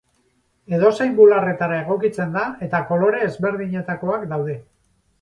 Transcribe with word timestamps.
Edozein 0.77 1.13
bularretara 1.19 1.77
egokitzen 1.83 2.35
da 2.39 2.49
eta 2.69 2.83
kolore 2.91 3.23
ezberdinetakoak 3.31 4.31
daude. 4.37 4.61